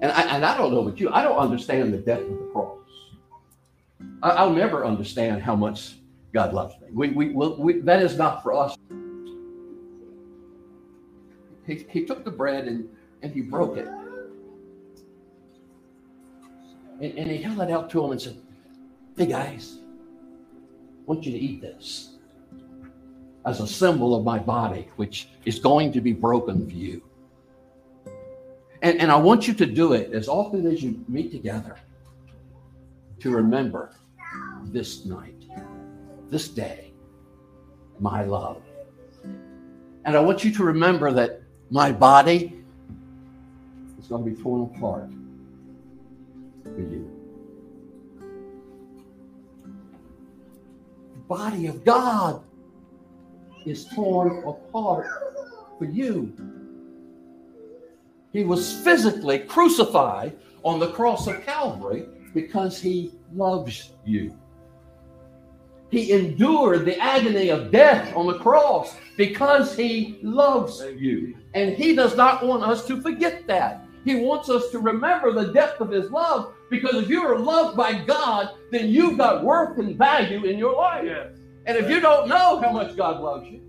And 0.00 0.12
I, 0.12 0.36
and 0.36 0.44
I 0.44 0.56
don't 0.56 0.72
know 0.72 0.80
about 0.80 0.98
you. 1.00 1.10
I 1.10 1.22
don't 1.22 1.38
understand 1.38 1.92
the 1.92 1.98
depth 1.98 2.22
of 2.22 2.38
the 2.38 2.50
cross. 2.52 2.78
I, 4.22 4.30
I'll 4.30 4.52
never 4.52 4.84
understand 4.84 5.42
how 5.42 5.54
much 5.54 5.94
God 6.32 6.52
loves 6.52 6.74
me. 6.80 6.88
We, 6.92 7.10
we, 7.10 7.28
we, 7.30 7.48
we 7.48 7.80
that 7.80 8.02
is 8.02 8.16
not 8.16 8.42
for 8.42 8.52
us. 8.54 8.76
He, 11.66 11.86
he 11.88 12.04
took 12.04 12.24
the 12.24 12.30
bread 12.30 12.66
and, 12.66 12.88
and 13.22 13.32
he 13.32 13.40
broke 13.40 13.76
it. 13.76 13.88
And, 17.00 17.18
and 17.18 17.30
he 17.30 17.38
held 17.42 17.60
it 17.60 17.70
out 17.70 17.90
to 17.90 18.02
them 18.02 18.12
and 18.12 18.20
said, 18.20 18.36
Hey 19.16 19.26
guys, 19.26 19.78
I 20.90 21.02
want 21.06 21.24
you 21.24 21.32
to 21.32 21.38
eat 21.38 21.60
this 21.60 22.13
as 23.46 23.60
a 23.60 23.66
symbol 23.66 24.14
of 24.14 24.24
my 24.24 24.38
body, 24.38 24.88
which 24.96 25.28
is 25.44 25.58
going 25.58 25.92
to 25.92 26.00
be 26.00 26.12
broken 26.12 26.66
for 26.66 26.74
you. 26.74 27.02
And, 28.82 29.00
and 29.00 29.10
I 29.10 29.16
want 29.16 29.48
you 29.48 29.54
to 29.54 29.66
do 29.66 29.92
it 29.92 30.12
as 30.12 30.28
often 30.28 30.66
as 30.66 30.82
you 30.82 31.02
meet 31.08 31.30
together 31.32 31.76
to 33.20 33.30
remember 33.30 33.92
this 34.64 35.04
night, 35.04 35.42
this 36.30 36.48
day, 36.48 36.92
my 37.98 38.24
love. 38.24 38.62
And 40.04 40.16
I 40.16 40.20
want 40.20 40.44
you 40.44 40.52
to 40.52 40.64
remember 40.64 41.12
that 41.12 41.40
my 41.70 41.92
body 41.92 42.62
is 43.98 44.06
going 44.06 44.24
to 44.24 44.30
be 44.30 44.42
torn 44.42 44.70
apart 44.74 45.10
for 46.62 46.80
you. 46.80 47.10
The 51.14 51.20
body 51.26 51.66
of 51.68 51.84
God 51.84 52.42
is 53.66 53.86
torn 53.86 54.44
apart 54.46 55.06
for 55.78 55.84
you. 55.84 56.32
He 58.32 58.44
was 58.44 58.80
physically 58.82 59.38
crucified 59.38 60.36
on 60.64 60.80
the 60.80 60.90
cross 60.90 61.26
of 61.26 61.44
Calvary 61.44 62.06
because 62.34 62.80
he 62.80 63.12
loves 63.32 63.92
you. 64.04 64.36
He 65.90 66.10
endured 66.10 66.84
the 66.84 66.98
agony 66.98 67.50
of 67.50 67.70
death 67.70 68.14
on 68.16 68.26
the 68.26 68.38
cross 68.40 68.96
because 69.16 69.76
he 69.76 70.18
loves 70.22 70.80
you. 70.98 71.36
And 71.54 71.76
he 71.76 71.94
does 71.94 72.16
not 72.16 72.44
want 72.44 72.64
us 72.64 72.84
to 72.88 73.00
forget 73.00 73.46
that. 73.46 73.86
He 74.04 74.16
wants 74.16 74.50
us 74.50 74.70
to 74.70 74.80
remember 74.80 75.32
the 75.32 75.52
depth 75.52 75.80
of 75.80 75.90
his 75.90 76.10
love 76.10 76.52
because 76.70 77.04
if 77.04 77.08
you 77.08 77.22
are 77.22 77.38
loved 77.38 77.76
by 77.76 78.04
God, 78.04 78.50
then 78.72 78.90
you've 78.90 79.16
got 79.16 79.44
worth 79.44 79.78
and 79.78 79.96
value 79.96 80.44
in 80.44 80.58
your 80.58 80.74
life. 80.74 81.04
Yes. 81.06 81.43
And 81.66 81.78
if 81.78 81.88
you 81.88 82.00
don't 82.00 82.28
know 82.28 82.60
how 82.60 82.70
much 82.70 82.96
God 82.96 83.20
loves 83.20 83.48
you, 83.48 83.60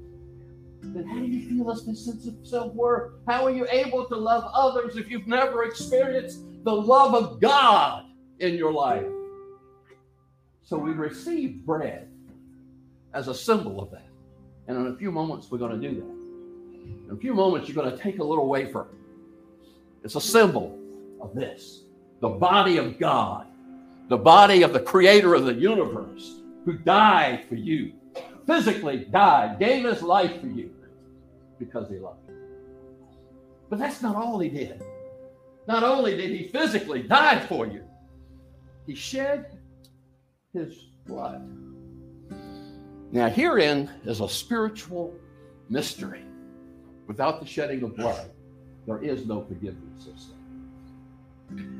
then 0.81 1.05
how 1.05 1.15
do 1.15 1.25
you 1.25 1.49
feel 1.49 1.69
a 1.69 1.77
sense 1.77 2.27
of 2.27 2.35
self 2.43 2.73
worth? 2.73 3.13
How 3.27 3.45
are 3.45 3.51
you 3.51 3.65
able 3.69 4.05
to 4.05 4.15
love 4.15 4.49
others 4.53 4.97
if 4.97 5.09
you've 5.09 5.27
never 5.27 5.63
experienced 5.63 6.41
the 6.63 6.73
love 6.73 7.13
of 7.15 7.39
God 7.39 8.05
in 8.39 8.55
your 8.55 8.71
life? 8.71 9.05
So 10.63 10.77
we 10.77 10.91
receive 10.91 11.65
bread 11.65 12.09
as 13.13 13.27
a 13.27 13.33
symbol 13.33 13.81
of 13.81 13.91
that. 13.91 14.07
And 14.67 14.77
in 14.77 14.93
a 14.93 14.97
few 14.97 15.11
moments, 15.11 15.49
we're 15.49 15.59
going 15.59 15.79
to 15.79 15.89
do 15.89 15.95
that. 15.95 17.09
In 17.09 17.15
a 17.15 17.19
few 17.19 17.33
moments, 17.33 17.67
you're 17.69 17.81
going 17.81 17.95
to 17.95 18.01
take 18.01 18.19
a 18.19 18.23
little 18.23 18.47
wafer. 18.47 18.87
It's 20.03 20.15
a 20.15 20.21
symbol 20.21 20.77
of 21.21 21.33
this 21.33 21.83
the 22.21 22.29
body 22.29 22.77
of 22.77 22.97
God, 22.97 23.47
the 24.07 24.17
body 24.17 24.63
of 24.63 24.73
the 24.73 24.79
creator 24.79 25.35
of 25.35 25.45
the 25.45 25.53
universe 25.53 26.41
who 26.65 26.73
died 26.79 27.45
for 27.47 27.55
you, 27.55 27.93
physically 28.47 29.05
died, 29.05 29.59
gave 29.59 29.85
his 29.85 30.01
life 30.01 30.41
for 30.41 30.47
you 30.47 30.71
because 31.59 31.89
he 31.89 31.97
loved 31.97 32.27
you. 32.27 32.35
But 33.69 33.79
that's 33.79 34.01
not 34.01 34.15
all 34.15 34.39
he 34.39 34.49
did. 34.49 34.83
Not 35.67 35.83
only 35.83 36.17
did 36.17 36.31
he 36.31 36.47
physically 36.47 37.03
die 37.03 37.39
for 37.39 37.65
you, 37.67 37.83
he 38.87 38.95
shed 38.95 39.57
his 40.53 40.75
blood 41.05 41.47
Now, 43.11 43.29
herein 43.29 43.89
is 44.05 44.19
a 44.19 44.29
spiritual 44.29 45.13
mystery. 45.69 46.23
Without 47.07 47.39
the 47.39 47.45
shedding 47.45 47.83
of 47.83 47.95
blood, 47.95 48.31
there 48.87 49.01
is 49.03 49.25
no 49.25 49.43
forgiveness 49.43 50.03
system. 50.03 50.35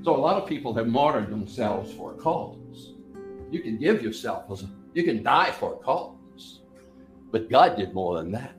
So, 0.03 0.15
a 0.15 0.17
lot 0.17 0.41
of 0.41 0.47
people 0.47 0.73
have 0.75 0.87
martyred 0.87 1.29
themselves 1.29 1.91
for 1.93 2.13
a 2.13 2.17
cause. 2.17 2.93
You 3.51 3.61
can 3.61 3.77
give 3.77 4.01
yourself 4.01 4.63
you 4.93 5.03
can 5.03 5.23
die 5.23 5.51
for 5.51 5.73
a 5.73 5.77
cause, 5.77 6.61
but 7.31 7.49
God 7.49 7.75
did 7.75 7.93
more 7.93 8.17
than 8.17 8.31
that. 8.31 8.55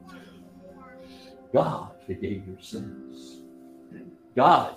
God 1.52 1.93
forgave 2.07 2.47
your 2.47 2.61
sins. 2.61 3.40
God 4.37 4.76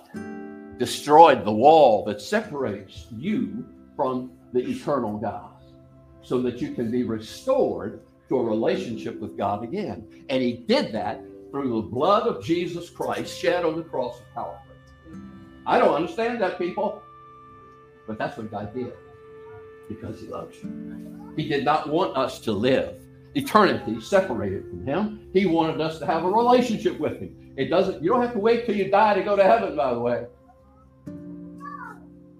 destroyed 0.78 1.44
the 1.44 1.52
wall 1.52 2.06
that 2.06 2.22
separates 2.22 3.08
you 3.12 3.66
from 3.98 4.32
the 4.54 4.62
eternal 4.62 5.18
God 5.18 5.52
so 6.22 6.42
that 6.42 6.62
you 6.62 6.74
can 6.74 6.90
be 6.90 7.04
restored 7.04 8.02
to 8.30 8.38
a 8.38 8.44
relationship 8.44 9.20
with 9.20 9.38
God 9.38 9.64
again. 9.64 10.08
And 10.30 10.42
he 10.42 10.54
did 10.54 10.94
that 10.94 11.22
through 11.52 11.82
the 11.82 11.88
blood 11.90 12.26
of 12.26 12.42
Jesus 12.42 12.90
Christ 12.90 13.38
shed 13.38 13.66
on 13.66 13.76
the 13.76 13.84
cross 13.84 14.18
of 14.20 14.26
Calvary. 14.34 14.60
I 15.66 15.78
don't 15.78 15.94
understand 15.94 16.42
that, 16.42 16.58
people, 16.58 17.02
but 18.08 18.18
that's 18.18 18.38
what 18.38 18.50
God 18.50 18.74
did 18.74 18.94
because 19.90 20.22
he 20.22 20.28
loves 20.28 20.56
you. 20.64 21.34
He 21.36 21.50
did 21.50 21.66
not 21.66 21.90
want 21.90 22.16
us 22.16 22.40
to 22.42 22.54
live 22.54 22.96
eternity 23.36 24.00
separated 24.02 24.64
from 24.70 24.86
him. 24.86 25.30
He 25.34 25.46
wanted 25.46 25.82
us 25.82 26.00
to 26.00 26.06
have 26.06 26.24
a 26.24 26.30
relationship 26.30 27.00
with 27.00 27.20
him. 27.20 27.54
It 27.58 27.66
doesn't, 27.66 28.02
you 28.02 28.10
don't 28.10 28.22
have 28.22 28.34
to 28.34 28.40
wait 28.40 28.66
till 28.66 28.76
you 28.76 28.90
die 28.90 29.16
to 29.16 29.24
go 29.24 29.36
to 29.36 29.44
heaven, 29.44 29.76
by 29.76 29.94
the 29.94 30.00
way. 30.00 30.26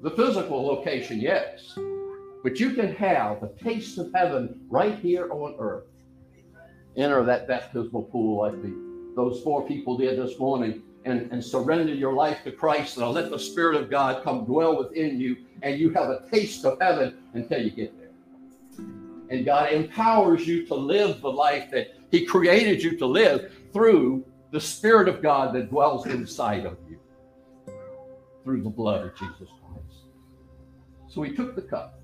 The 0.02 0.12
physical 0.12 0.66
location, 0.66 1.20
yes. 1.20 1.78
But 2.44 2.60
you 2.60 2.72
can 2.74 2.96
have 2.96 3.42
the 3.42 3.54
taste 3.62 3.98
of 3.98 4.12
heaven 4.16 4.62
right 4.70 4.98
here 5.00 5.30
on 5.32 5.56
earth. 5.60 5.86
Enter 6.96 7.24
that 7.26 7.48
baptismal 7.48 8.04
pool 8.04 8.40
like 8.40 8.62
the, 8.62 9.14
those 9.16 9.42
four 9.44 9.68
people 9.68 9.98
did 9.98 10.18
this 10.18 10.40
morning 10.40 10.82
and, 11.10 11.32
and 11.32 11.44
surrender 11.44 11.94
your 11.94 12.14
life 12.14 12.44
to 12.44 12.52
Christ 12.52 12.98
and 12.98 13.10
let 13.12 13.30
the 13.30 13.40
Spirit 13.40 13.76
of 13.76 13.90
God 13.90 14.24
come 14.24 14.46
dwell 14.46 14.78
within 14.78 15.20
you 15.20 15.38
and 15.62 15.80
you 15.80 15.90
have 15.92 16.10
a 16.10 16.24
taste 16.32 16.66
of 16.66 16.80
heaven 16.80 17.18
until 17.34 17.62
you 17.62 17.72
get 17.72 17.98
there. 17.98 18.10
And 19.30 19.46
God 19.46 19.72
empowers 19.72 20.48
you 20.48 20.66
to 20.68 20.76
live 20.76 21.22
the 21.22 21.32
life 21.32 21.70
that 21.72 21.96
He 22.12 22.26
created 22.26 22.82
you 22.82 22.98
to 22.98 23.06
live 23.06 23.52
through 23.72 24.26
the 24.52 24.60
Spirit 24.60 25.08
of 25.08 25.22
God 25.22 25.54
that 25.56 25.70
dwells 25.70 26.08
inside 26.08 26.66
of 26.66 26.78
you 26.90 27.00
through 28.44 28.64
the 28.64 28.70
blood 28.70 29.06
of 29.06 29.16
Jesus 29.16 29.50
Christ. 29.62 30.06
So 31.08 31.22
He 31.22 31.36
took 31.36 31.56
the 31.56 31.62
cup 31.62 32.00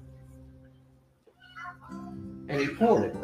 and 2.47 2.59
He 2.59 2.67
poured 2.67 3.05
it. 3.05 3.15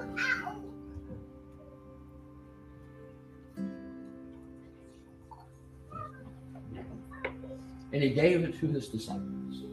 And 7.94 8.02
he 8.02 8.10
gave 8.10 8.44
it 8.44 8.60
to 8.60 8.68
his 8.68 8.88
disciples. 8.88 9.64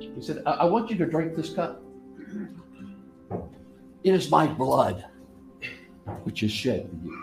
He 0.00 0.22
said, 0.22 0.42
I, 0.46 0.52
I 0.52 0.64
want 0.64 0.90
you 0.90 0.96
to 0.96 1.06
drink 1.06 1.34
this 1.34 1.52
cup. 1.52 1.82
It 4.04 4.14
is 4.14 4.30
my 4.30 4.46
blood, 4.46 5.04
which 6.24 6.42
is 6.42 6.52
shed 6.52 6.88
for 6.88 6.96
you. 7.06 7.18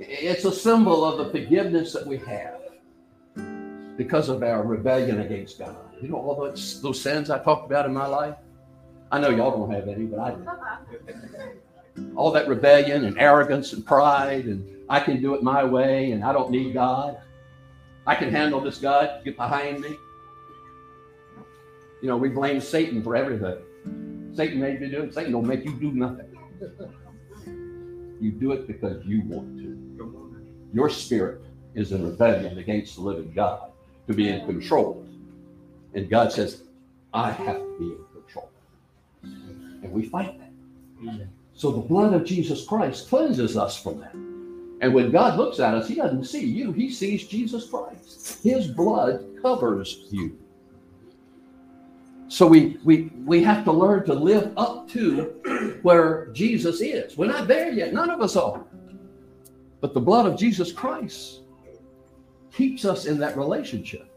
It's 0.00 0.44
a 0.44 0.52
symbol 0.52 1.04
of 1.04 1.18
the 1.18 1.30
forgiveness 1.30 1.92
that 1.92 2.06
we 2.06 2.18
have 2.18 2.60
because 3.96 4.28
of 4.28 4.42
our 4.42 4.62
rebellion 4.62 5.20
against 5.20 5.58
God. 5.58 5.76
You 6.00 6.08
know, 6.08 6.16
all 6.16 6.36
those, 6.36 6.80
those 6.80 7.00
sins 7.00 7.30
I 7.30 7.38
talked 7.40 7.66
about 7.66 7.86
in 7.86 7.92
my 7.92 8.06
life? 8.06 8.36
I 9.10 9.18
know 9.18 9.30
y'all 9.30 9.50
don't 9.50 9.70
have 9.72 9.88
any, 9.88 10.04
but 10.04 10.20
I 10.20 10.30
do. 10.30 12.14
All 12.14 12.30
that 12.32 12.46
rebellion 12.46 13.04
and 13.04 13.18
arrogance 13.18 13.72
and 13.72 13.84
pride, 13.84 14.44
and 14.44 14.64
I 14.88 15.00
can 15.00 15.20
do 15.20 15.34
it 15.34 15.42
my 15.42 15.64
way, 15.64 16.12
and 16.12 16.22
I 16.22 16.32
don't 16.32 16.50
need 16.50 16.74
God. 16.74 17.18
I 18.08 18.14
can 18.14 18.30
handle 18.30 18.58
this, 18.62 18.78
God. 18.78 19.20
Get 19.22 19.36
behind 19.36 19.82
me. 19.82 19.98
You 22.00 22.08
know, 22.08 22.16
we 22.16 22.30
blame 22.30 22.58
Satan 22.58 23.02
for 23.02 23.14
everything. 23.14 23.58
Satan 24.34 24.58
made 24.60 24.80
you 24.80 24.88
do 24.88 25.02
it. 25.02 25.12
Satan 25.12 25.32
don't 25.32 25.46
make 25.46 25.62
you 25.62 25.72
do 25.72 25.92
nothing. 25.92 26.34
You 28.18 28.30
do 28.32 28.52
it 28.52 28.66
because 28.66 29.04
you 29.04 29.20
want 29.26 29.58
to. 29.58 29.74
Your 30.72 30.88
spirit 30.88 31.42
is 31.74 31.92
in 31.92 32.02
rebellion 32.02 32.56
against 32.56 32.94
the 32.94 33.02
living 33.02 33.30
God 33.34 33.72
to 34.06 34.14
be 34.14 34.30
in 34.30 34.46
control. 34.46 35.06
And 35.92 36.08
God 36.08 36.32
says, 36.32 36.62
I 37.12 37.30
have 37.30 37.58
to 37.58 37.76
be 37.78 37.84
in 37.86 38.04
control. 38.14 38.48
And 39.22 39.92
we 39.92 40.06
fight 40.08 40.34
that. 40.38 41.26
So 41.52 41.70
the 41.72 41.80
blood 41.80 42.14
of 42.14 42.24
Jesus 42.24 42.64
Christ 42.64 43.10
cleanses 43.10 43.58
us 43.58 43.80
from 43.80 44.00
that. 44.00 44.27
And 44.80 44.94
when 44.94 45.10
God 45.10 45.38
looks 45.38 45.60
at 45.60 45.74
us, 45.74 45.88
He 45.88 45.96
doesn't 45.96 46.24
see 46.24 46.44
you, 46.44 46.72
He 46.72 46.90
sees 46.90 47.26
Jesus 47.26 47.68
Christ. 47.68 48.42
His 48.42 48.68
blood 48.68 49.24
covers 49.42 50.06
you. 50.10 50.38
So 52.28 52.46
we 52.46 52.78
we 52.84 53.10
we 53.24 53.42
have 53.42 53.64
to 53.64 53.72
learn 53.72 54.04
to 54.04 54.14
live 54.14 54.52
up 54.56 54.88
to 54.90 55.78
where 55.82 56.26
Jesus 56.32 56.80
is. 56.80 57.16
We're 57.16 57.26
not 57.26 57.48
there 57.48 57.72
yet. 57.72 57.92
None 57.92 58.10
of 58.10 58.20
us 58.20 58.36
are. 58.36 58.64
But 59.80 59.94
the 59.94 60.00
blood 60.00 60.26
of 60.26 60.38
Jesus 60.38 60.70
Christ 60.72 61.40
keeps 62.52 62.84
us 62.84 63.06
in 63.06 63.18
that 63.18 63.36
relationship. 63.36 64.10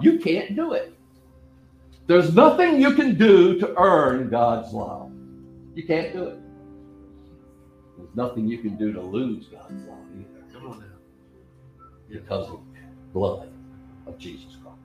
You 0.00 0.18
can't 0.18 0.54
do 0.54 0.74
it. 0.74 0.94
There's 2.06 2.34
nothing 2.34 2.80
you 2.80 2.94
can 2.94 3.16
do 3.16 3.58
to 3.58 3.76
earn 3.78 4.30
God's 4.30 4.72
love. 4.72 5.10
You 5.74 5.84
can't 5.86 6.12
do 6.12 6.24
it. 6.24 6.38
There's 8.00 8.16
nothing 8.16 8.46
you 8.46 8.58
can 8.58 8.76
do 8.76 8.92
to 8.92 9.00
lose 9.00 9.46
God's 9.46 9.84
love 9.84 9.98
either. 10.18 10.44
Come 10.52 10.70
on 10.70 10.80
now. 10.80 10.86
Because 12.08 12.48
of 12.48 12.60
the 12.74 13.12
blood 13.12 13.52
of 14.06 14.18
Jesus 14.18 14.56
Christ. 14.62 14.78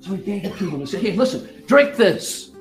So 0.00 0.14
he 0.14 0.22
gave 0.22 0.44
it 0.44 0.56
to 0.58 0.66
them 0.66 0.76
and 0.76 0.88
said, 0.88 1.02
Hey, 1.02 1.12
listen, 1.12 1.48
drink 1.66 1.96
this 1.96 2.52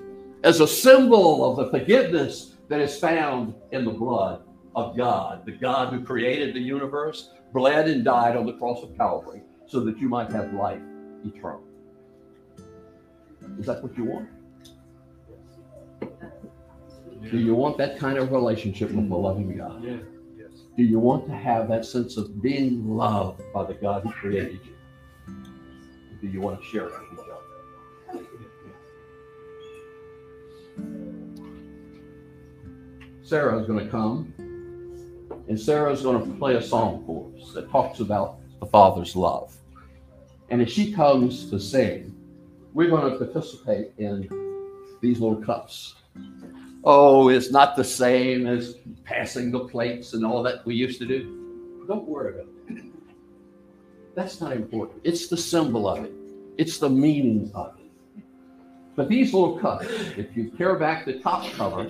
as 0.44 0.60
a 0.60 0.68
symbol 0.68 1.50
of 1.50 1.58
the 1.58 1.78
forgiveness 1.78 2.56
that 2.70 2.80
is 2.80 2.98
found 2.98 3.54
in 3.72 3.86
the 3.86 3.92
blood 3.92 4.44
of 4.76 4.96
God, 4.96 5.46
the 5.46 5.52
God 5.52 5.94
who 5.94 6.04
created 6.04 6.56
the 6.56 6.60
universe, 6.60 7.32
bled 7.54 7.88
and 7.88 8.04
died 8.04 8.36
on 8.36 8.46
the 8.46 8.54
cross 8.54 8.84
of 8.84 8.96
Calvary 8.98 9.42
so 9.66 9.82
that 9.82 9.98
you 9.98 10.10
might 10.10 10.32
have 10.32 10.54
life 10.54 10.82
eternal. 11.26 11.64
Is 13.60 13.66
that 13.66 13.82
what 13.82 13.98
you 13.98 14.06
want? 14.06 14.30
Do 17.24 17.38
you 17.38 17.56
want 17.56 17.78
that 17.78 17.98
kind 17.98 18.18
of 18.18 18.32
relationship 18.32 18.92
with 18.92 19.10
the 19.10 19.16
loving 19.16 19.58
God? 19.58 19.84
Yeah. 19.84 19.98
Yes. 20.38 20.50
Do 20.78 20.84
you 20.84 21.00
want 21.00 21.26
to 21.28 21.34
have 21.34 21.68
that 21.70 21.86
sense 21.86 22.18
of 22.18 22.42
being 22.42 22.88
loved 22.88 23.42
by 23.54 23.66
the 23.66 23.74
God 23.74 24.04
who 24.04 24.12
created 24.12 24.60
you? 24.64 25.36
Do 26.22 26.28
you 26.28 26.42
want 26.42 26.62
to 26.62 26.66
share 26.66 26.90
that 26.90 27.02
with 27.12 27.20
each 27.20 27.26
other? 27.26 27.38
Sarah 33.24 33.60
is 33.60 33.68
going 33.68 33.84
to 33.84 33.92
come, 33.92 34.34
and 35.50 35.60
Sarah 35.60 35.92
is 35.92 36.02
going 36.02 36.26
to 36.26 36.40
play 36.40 36.56
a 36.56 36.62
song 36.62 37.04
for 37.06 37.30
us 37.38 37.52
that 37.54 37.70
talks 37.70 38.00
about 38.00 38.38
the 38.62 38.66
Father's 38.66 39.18
love. 39.18 39.54
And 40.50 40.62
as 40.62 40.72
she 40.72 40.94
comes 40.94 41.50
to 41.50 41.60
sing, 41.60 42.16
we're 42.74 42.90
going 42.90 43.12
to 43.12 43.18
participate 43.18 43.92
in 43.98 44.30
these 45.02 45.20
little 45.20 45.44
cups. 45.44 45.96
Oh, 46.90 47.28
it's 47.28 47.52
not 47.52 47.76
the 47.76 47.84
same 47.84 48.48
as 48.48 48.76
passing 49.04 49.52
the 49.52 49.60
plates 49.60 50.14
and 50.14 50.26
all 50.26 50.42
that 50.44 50.66
we 50.66 50.74
used 50.74 51.00
to 51.00 51.06
do. 51.06 51.84
Don't 51.86 52.08
worry 52.08 52.36
about 52.36 52.48
it. 52.70 52.86
That's 54.16 54.40
not 54.40 54.54
important. 54.54 55.02
It's 55.04 55.28
the 55.28 55.36
symbol 55.36 55.90
of 55.90 56.06
it, 56.06 56.14
it's 56.58 56.78
the 56.78 56.90
meaning 56.90 57.52
of 57.54 57.78
it. 57.78 58.24
But 58.96 59.10
these 59.10 59.34
little 59.34 59.60
cups, 59.60 59.86
if 60.16 60.34
you 60.38 60.50
tear 60.52 60.80
back 60.80 61.04
the 61.04 61.20
top 61.20 61.52
cover, 61.52 61.90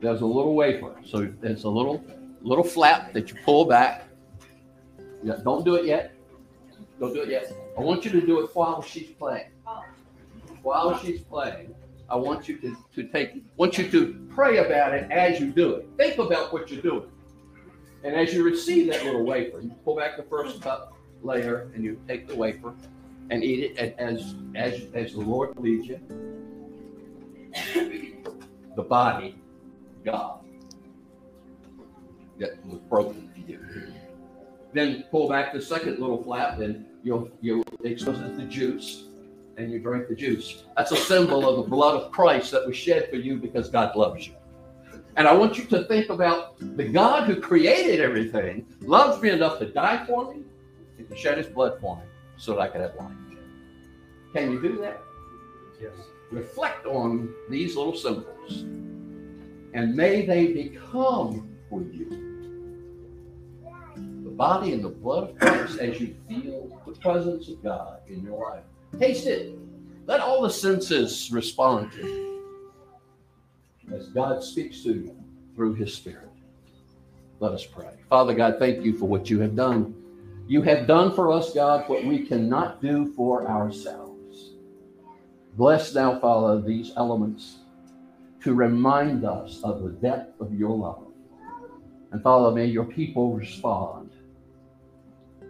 there's 0.00 0.22
a 0.22 0.26
little 0.26 0.54
wafer. 0.54 0.94
So 1.04 1.30
there's 1.42 1.64
a 1.64 1.68
little 1.68 2.02
little 2.40 2.64
flap 2.64 3.12
that 3.12 3.28
you 3.28 3.36
pull 3.44 3.66
back. 3.66 4.08
Yeah, 5.22 5.34
don't 5.44 5.62
do 5.62 5.74
it 5.74 5.84
yet. 5.84 6.14
Don't 6.98 7.12
do 7.12 7.20
it 7.20 7.28
yet. 7.28 7.52
I 7.76 7.82
want 7.82 8.02
you 8.06 8.10
to 8.12 8.26
do 8.26 8.40
it 8.40 8.48
while 8.54 8.80
she's 8.80 9.10
playing. 9.10 9.50
While 10.62 10.98
she's 11.00 11.20
playing, 11.20 11.74
I 12.08 12.16
want 12.16 12.48
you 12.48 12.56
to, 12.58 12.76
to 12.94 13.04
take 13.08 13.42
want 13.56 13.78
you 13.78 13.90
to 13.90 14.26
pray 14.30 14.58
about 14.58 14.94
it 14.94 15.10
as 15.10 15.40
you 15.40 15.50
do 15.52 15.74
it. 15.74 15.88
Think 15.96 16.18
about 16.18 16.52
what 16.52 16.70
you're 16.70 16.82
doing. 16.82 17.10
And 18.04 18.14
as 18.14 18.32
you 18.32 18.44
receive 18.44 18.92
that 18.92 19.04
little 19.04 19.24
wafer, 19.24 19.60
you 19.60 19.74
pull 19.84 19.96
back 19.96 20.16
the 20.16 20.22
first 20.24 20.62
cup 20.62 20.94
layer 21.22 21.70
and 21.74 21.82
you 21.82 22.00
take 22.06 22.28
the 22.28 22.36
wafer 22.36 22.74
and 23.30 23.42
eat 23.42 23.76
it 23.76 23.98
as 23.98 24.34
as 24.54 24.86
as 24.94 25.12
the 25.12 25.20
Lord 25.20 25.58
leads 25.58 25.88
you. 25.88 26.00
The 28.76 28.82
body, 28.82 29.36
God, 30.04 30.40
that 32.38 32.64
was 32.66 32.78
broken 32.90 33.30
for 33.34 33.50
you. 33.50 33.58
Then 34.72 35.04
pull 35.10 35.28
back 35.28 35.52
the 35.52 35.60
second 35.60 35.98
little 35.98 36.22
flap, 36.22 36.60
and 36.60 36.84
you'll 37.02 37.30
you'll 37.40 37.64
expose 37.82 38.18
the 38.36 38.44
juice, 38.44 39.04
and 39.56 39.70
you 39.70 39.78
drink 39.78 40.08
the 40.08 40.14
juice. 40.14 40.64
That's 40.76 40.92
a 40.92 40.96
symbol 40.96 41.48
of 41.48 41.56
the 41.56 41.70
blood 41.70 42.00
of 42.00 42.12
Christ 42.12 42.50
that 42.52 42.66
was 42.66 42.76
shed 42.76 43.08
for 43.10 43.16
you 43.16 43.36
because 43.36 43.68
God 43.68 43.96
loves 43.96 44.26
you. 44.26 44.34
And 45.16 45.26
I 45.26 45.32
want 45.32 45.56
you 45.56 45.64
to 45.64 45.84
think 45.84 46.10
about 46.10 46.58
the 46.76 46.84
God 46.84 47.24
who 47.24 47.40
created 47.40 48.00
everything 48.00 48.66
loves 48.80 49.22
me 49.22 49.30
enough 49.30 49.58
to 49.60 49.66
die 49.66 50.04
for 50.06 50.34
me 50.34 50.42
and 50.98 51.08
to 51.08 51.16
shed 51.16 51.38
his 51.38 51.46
blood 51.46 51.80
for 51.80 51.96
me 51.96 52.02
so 52.36 52.52
that 52.52 52.60
I 52.60 52.68
could 52.68 52.82
have 52.82 52.94
life. 52.96 53.12
Can 54.34 54.52
you 54.52 54.60
do 54.60 54.76
that? 54.82 55.00
Yes. 55.80 55.94
Reflect 56.30 56.84
on 56.86 57.32
these 57.48 57.76
little 57.76 57.96
symbols 57.96 58.64
and 59.72 59.94
may 59.94 60.24
they 60.24 60.52
become 60.52 61.48
for 61.68 61.82
you 61.82 62.26
the 64.24 64.30
body 64.30 64.72
and 64.72 64.84
the 64.84 64.88
blood 64.88 65.30
of 65.30 65.38
Christ 65.38 65.78
as 65.78 66.00
you 66.00 66.14
feel 66.28 66.80
the 66.86 66.92
presence 66.92 67.48
of 67.48 67.62
God 67.62 68.00
in 68.08 68.22
your 68.22 68.50
life. 68.50 68.64
Taste 68.98 69.26
it. 69.26 69.58
Let 70.06 70.20
all 70.20 70.42
the 70.42 70.50
senses 70.50 71.30
respond 71.32 71.92
to 71.92 72.00
it 72.00 72.26
as 73.94 74.08
God 74.08 74.42
speaks 74.42 74.82
to 74.82 74.92
you 74.92 75.16
through 75.54 75.74
his 75.74 75.94
Spirit. 75.94 76.28
Let 77.40 77.52
us 77.52 77.64
pray. 77.66 77.90
Father 78.08 78.34
God, 78.34 78.56
thank 78.58 78.84
you 78.84 78.96
for 78.96 79.06
what 79.06 79.28
you 79.28 79.40
have 79.40 79.54
done. 79.54 79.94
You 80.48 80.62
have 80.62 80.86
done 80.86 81.14
for 81.14 81.32
us, 81.32 81.52
God, 81.52 81.88
what 81.88 82.04
we 82.04 82.26
cannot 82.26 82.80
do 82.80 83.12
for 83.14 83.46
ourselves. 83.48 84.52
Bless 85.54 85.94
now, 85.94 86.18
Father, 86.18 86.60
these 86.60 86.92
elements 86.96 87.56
to 88.42 88.54
remind 88.54 89.24
us 89.24 89.60
of 89.64 89.82
the 89.82 89.90
depth 89.90 90.40
of 90.40 90.54
your 90.54 90.76
love. 90.76 91.06
And 92.12 92.22
Father, 92.22 92.54
may 92.54 92.66
your 92.66 92.84
people 92.84 93.34
respond. 93.34 94.10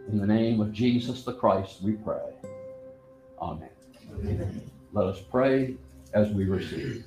In 0.09 0.19
the 0.19 0.27
name 0.27 0.61
of 0.61 0.73
Jesus 0.73 1.23
the 1.23 1.35
Christ, 1.35 1.83
we 1.83 1.93
pray. 1.93 2.33
Amen. 3.41 3.69
Let 4.93 5.07
us 5.07 5.21
pray 5.21 5.77
as 6.15 6.31
we 6.31 6.45
receive. 6.45 7.05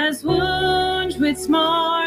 As 0.00 0.24
wounds 0.24 1.18
which 1.18 1.46
mar 1.48 1.99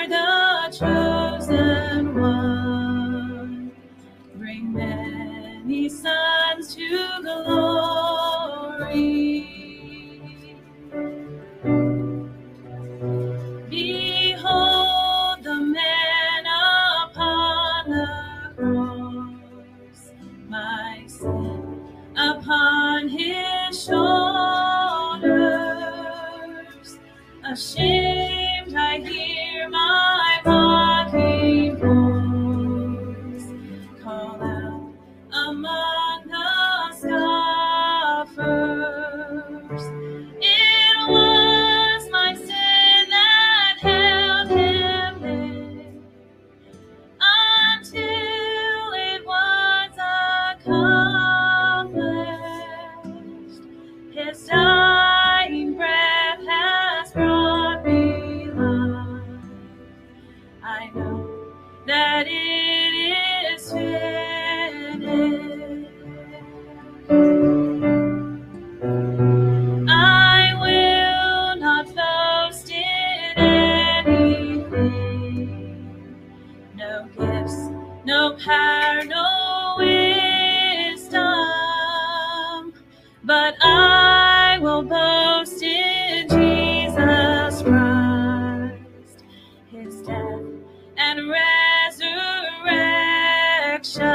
and 90.97 91.29
resurrection. 91.29 94.12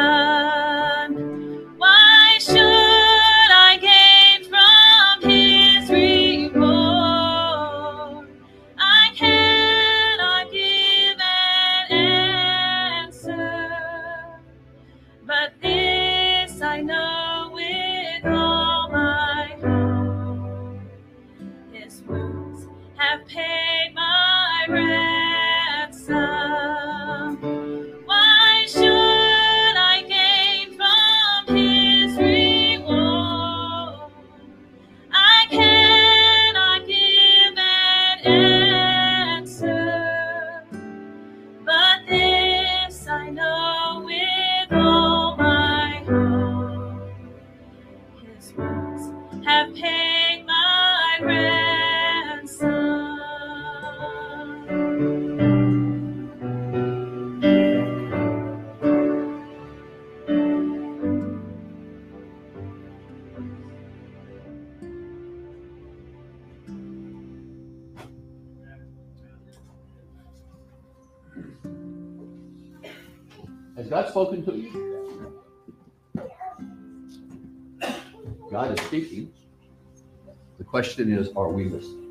Question 80.78 81.12
is, 81.12 81.28
are 81.34 81.48
we 81.48 81.64
listening? 81.64 82.06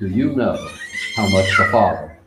Do 0.00 0.08
you 0.08 0.34
know 0.34 0.56
how 1.14 1.28
much 1.28 1.56
the 1.56 1.66
Father? 1.66 2.17